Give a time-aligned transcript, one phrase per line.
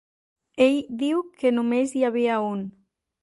[0.65, 2.65] Ell diu que només hi havia un.